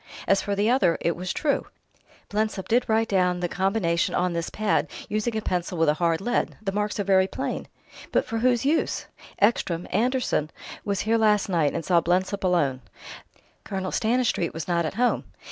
As 0.27 0.41
for 0.41 0.55
the 0.55 0.67
other, 0.67 0.97
it 0.99 1.15
was 1.15 1.31
true: 1.31 1.67
Blensop 2.29 2.67
did 2.67 2.89
write 2.89 3.07
down 3.09 3.39
the 3.39 3.47
combination 3.47 4.15
on 4.15 4.33
this 4.33 4.49
pad, 4.49 4.89
using 5.07 5.37
a 5.37 5.43
pencil 5.43 5.77
with 5.77 5.89
a 5.89 5.93
hard 5.93 6.21
lead; 6.21 6.57
the 6.59 6.71
marks 6.71 6.99
are 6.99 7.03
very 7.03 7.27
plain." 7.27 7.67
"But 8.11 8.25
for 8.25 8.39
whose 8.39 8.65
use?" 8.65 9.05
"Ekstrom 9.37 9.85
Anderson 9.91 10.49
was 10.83 11.01
here 11.01 11.19
last 11.19 11.49
night, 11.49 11.73
and 11.75 11.85
saw 11.85 12.01
Blensop 12.01 12.43
alone. 12.43 12.81
Colonel 13.63 13.91
Stanistreet 13.91 14.55
was 14.55 14.67
not 14.67 14.87
at 14.87 14.95
home. 14.95 15.23